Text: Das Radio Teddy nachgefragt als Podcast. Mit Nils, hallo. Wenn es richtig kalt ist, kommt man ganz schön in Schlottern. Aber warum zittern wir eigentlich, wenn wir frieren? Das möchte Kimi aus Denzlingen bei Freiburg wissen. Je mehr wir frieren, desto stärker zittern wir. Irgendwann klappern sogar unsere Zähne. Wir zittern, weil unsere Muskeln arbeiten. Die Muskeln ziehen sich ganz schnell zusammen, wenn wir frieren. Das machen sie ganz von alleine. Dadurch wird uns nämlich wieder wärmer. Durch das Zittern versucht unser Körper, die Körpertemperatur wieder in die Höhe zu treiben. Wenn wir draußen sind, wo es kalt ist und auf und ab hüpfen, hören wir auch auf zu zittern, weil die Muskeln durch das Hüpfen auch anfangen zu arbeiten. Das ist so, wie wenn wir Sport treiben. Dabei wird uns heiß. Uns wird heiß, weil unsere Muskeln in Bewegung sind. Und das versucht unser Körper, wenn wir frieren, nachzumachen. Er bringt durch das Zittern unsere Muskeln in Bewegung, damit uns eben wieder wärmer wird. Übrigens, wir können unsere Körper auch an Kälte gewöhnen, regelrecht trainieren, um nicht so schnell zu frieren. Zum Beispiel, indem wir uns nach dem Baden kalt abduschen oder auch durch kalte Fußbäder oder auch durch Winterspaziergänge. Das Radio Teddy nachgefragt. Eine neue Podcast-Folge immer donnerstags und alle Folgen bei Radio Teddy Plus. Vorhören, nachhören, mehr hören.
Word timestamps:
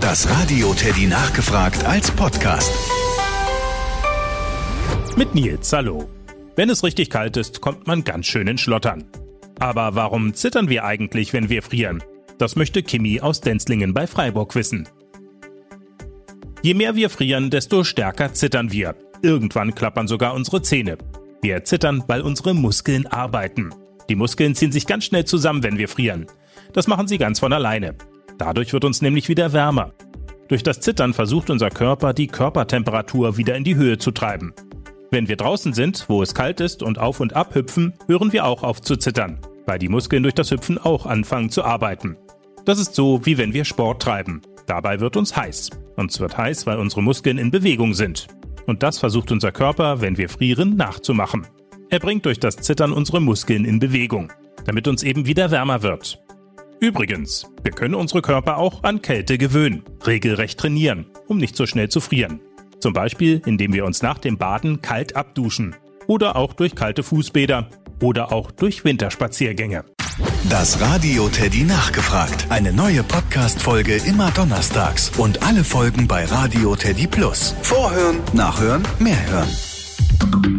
Das 0.00 0.30
Radio 0.30 0.72
Teddy 0.74 1.06
nachgefragt 1.06 1.84
als 1.84 2.10
Podcast. 2.10 2.72
Mit 5.16 5.34
Nils, 5.34 5.72
hallo. 5.72 6.08
Wenn 6.54 6.70
es 6.70 6.84
richtig 6.84 7.10
kalt 7.10 7.36
ist, 7.36 7.60
kommt 7.60 7.86
man 7.86 8.04
ganz 8.04 8.26
schön 8.26 8.46
in 8.46 8.58
Schlottern. 8.58 9.04
Aber 9.58 9.96
warum 9.96 10.34
zittern 10.34 10.68
wir 10.68 10.84
eigentlich, 10.84 11.32
wenn 11.32 11.48
wir 11.48 11.62
frieren? 11.62 12.02
Das 12.38 12.54
möchte 12.54 12.82
Kimi 12.82 13.20
aus 13.20 13.40
Denzlingen 13.40 13.92
bei 13.92 14.06
Freiburg 14.06 14.54
wissen. 14.54 14.88
Je 16.62 16.74
mehr 16.74 16.94
wir 16.94 17.10
frieren, 17.10 17.50
desto 17.50 17.82
stärker 17.82 18.32
zittern 18.32 18.70
wir. 18.70 18.94
Irgendwann 19.22 19.74
klappern 19.74 20.06
sogar 20.06 20.34
unsere 20.34 20.62
Zähne. 20.62 20.96
Wir 21.42 21.64
zittern, 21.64 22.04
weil 22.06 22.20
unsere 22.20 22.54
Muskeln 22.54 23.06
arbeiten. 23.08 23.70
Die 24.08 24.16
Muskeln 24.16 24.54
ziehen 24.54 24.72
sich 24.72 24.86
ganz 24.86 25.04
schnell 25.04 25.24
zusammen, 25.24 25.62
wenn 25.62 25.76
wir 25.76 25.88
frieren. 25.88 26.26
Das 26.72 26.86
machen 26.86 27.08
sie 27.08 27.18
ganz 27.18 27.40
von 27.40 27.52
alleine. 27.52 27.96
Dadurch 28.38 28.72
wird 28.72 28.84
uns 28.84 29.02
nämlich 29.02 29.28
wieder 29.28 29.52
wärmer. 29.52 29.92
Durch 30.48 30.62
das 30.62 30.80
Zittern 30.80 31.12
versucht 31.12 31.50
unser 31.50 31.68
Körper, 31.70 32.14
die 32.14 32.28
Körpertemperatur 32.28 33.36
wieder 33.36 33.56
in 33.56 33.64
die 33.64 33.74
Höhe 33.74 33.98
zu 33.98 34.12
treiben. 34.12 34.54
Wenn 35.10 35.28
wir 35.28 35.36
draußen 35.36 35.72
sind, 35.72 36.04
wo 36.08 36.22
es 36.22 36.34
kalt 36.34 36.60
ist 36.60 36.82
und 36.82 36.98
auf 36.98 37.20
und 37.20 37.34
ab 37.34 37.54
hüpfen, 37.54 37.94
hören 38.06 38.32
wir 38.32 38.46
auch 38.46 38.62
auf 38.62 38.80
zu 38.80 38.96
zittern, 38.96 39.40
weil 39.66 39.78
die 39.78 39.88
Muskeln 39.88 40.22
durch 40.22 40.34
das 40.34 40.50
Hüpfen 40.50 40.78
auch 40.78 41.04
anfangen 41.04 41.50
zu 41.50 41.64
arbeiten. 41.64 42.16
Das 42.64 42.78
ist 42.78 42.94
so, 42.94 43.24
wie 43.24 43.38
wenn 43.38 43.52
wir 43.52 43.64
Sport 43.64 44.02
treiben. 44.02 44.42
Dabei 44.66 45.00
wird 45.00 45.16
uns 45.16 45.36
heiß. 45.36 45.70
Uns 45.96 46.20
wird 46.20 46.36
heiß, 46.36 46.66
weil 46.66 46.78
unsere 46.78 47.02
Muskeln 47.02 47.38
in 47.38 47.50
Bewegung 47.50 47.94
sind. 47.94 48.28
Und 48.66 48.82
das 48.82 48.98
versucht 48.98 49.32
unser 49.32 49.50
Körper, 49.50 50.00
wenn 50.02 50.18
wir 50.18 50.28
frieren, 50.28 50.76
nachzumachen. 50.76 51.46
Er 51.88 52.00
bringt 52.00 52.26
durch 52.26 52.38
das 52.38 52.56
Zittern 52.56 52.92
unsere 52.92 53.20
Muskeln 53.20 53.64
in 53.64 53.78
Bewegung, 53.78 54.30
damit 54.66 54.86
uns 54.86 55.02
eben 55.02 55.26
wieder 55.26 55.50
wärmer 55.50 55.82
wird. 55.82 56.20
Übrigens, 56.80 57.46
wir 57.64 57.72
können 57.72 57.94
unsere 57.94 58.22
Körper 58.22 58.58
auch 58.58 58.84
an 58.84 59.02
Kälte 59.02 59.36
gewöhnen, 59.36 59.82
regelrecht 60.06 60.60
trainieren, 60.60 61.06
um 61.26 61.38
nicht 61.38 61.56
so 61.56 61.66
schnell 61.66 61.88
zu 61.88 62.00
frieren. 62.00 62.40
Zum 62.80 62.92
Beispiel, 62.92 63.42
indem 63.46 63.72
wir 63.72 63.84
uns 63.84 64.02
nach 64.02 64.18
dem 64.18 64.38
Baden 64.38 64.80
kalt 64.80 65.16
abduschen 65.16 65.74
oder 66.06 66.36
auch 66.36 66.52
durch 66.52 66.76
kalte 66.76 67.02
Fußbäder 67.02 67.68
oder 68.00 68.32
auch 68.32 68.52
durch 68.52 68.84
Winterspaziergänge. 68.84 69.84
Das 70.48 70.80
Radio 70.80 71.28
Teddy 71.28 71.64
nachgefragt. 71.64 72.46
Eine 72.48 72.72
neue 72.72 73.02
Podcast-Folge 73.02 73.96
immer 74.06 74.30
donnerstags 74.30 75.10
und 75.18 75.42
alle 75.42 75.64
Folgen 75.64 76.06
bei 76.06 76.24
Radio 76.24 76.76
Teddy 76.76 77.08
Plus. 77.08 77.54
Vorhören, 77.62 78.20
nachhören, 78.32 78.82
mehr 79.00 79.30
hören. 79.30 80.57